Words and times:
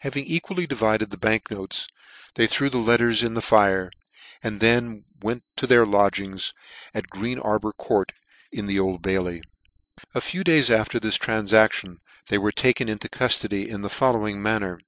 Having 0.00 0.24
equally 0.24 0.66
divided 0.66 1.10
the 1.10 1.18
bank 1.18 1.50
notes> 1.50 1.86
they 2.34 2.46
threw 2.46 2.70
the 2.70 2.78
letters 2.78 3.22
in 3.22 3.34
the 3.34 3.42
fire, 3.42 3.90
and 4.42 4.58
then 4.58 5.04
went 5.20 5.44
to 5.56 5.66
their 5.66 5.84
lodgings 5.84 6.54
in 6.94 7.02
Green 7.10 7.38
Arbour 7.38 7.72
Court 7.74 8.12
in 8.50 8.66
the 8.68 8.80
Old* 8.80 8.94
o 8.94 8.94
o 8.94 8.98
Bailey. 9.00 9.42
A 10.14 10.22
few 10.22 10.42
days 10.44 10.70
after 10.70 10.98
this 10.98 11.18
tranfaction 11.18 11.98
they 12.28 12.38
were 12.38 12.52
taken 12.52 12.88
into 12.88 13.10
cuilody, 13.10 13.68
in 13.68 13.82
the 13.82 13.90
following 13.90 14.40
manner. 14.42 14.78